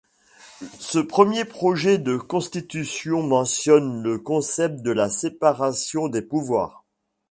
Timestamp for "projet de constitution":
1.45-3.21